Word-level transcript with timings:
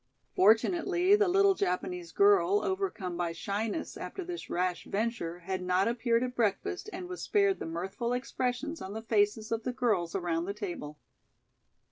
Fortunately, 0.35 1.15
the 1.15 1.27
little 1.27 1.53
Japanese 1.53 2.11
girl, 2.11 2.63
overcome 2.63 3.15
by 3.15 3.33
shyness 3.33 3.95
after 3.95 4.23
this 4.23 4.49
rash 4.49 4.85
venture, 4.85 5.41
had 5.41 5.61
not 5.61 5.87
appeared 5.87 6.23
at 6.23 6.35
breakfast 6.35 6.89
and 6.91 7.07
was 7.07 7.21
spared 7.21 7.59
the 7.59 7.67
mirthful 7.67 8.11
expressions 8.11 8.81
on 8.81 8.93
the 8.93 9.03
faces 9.03 9.51
of 9.51 9.61
the 9.61 9.73
girls 9.73 10.15
around 10.15 10.45
the 10.45 10.55
table. 10.55 10.97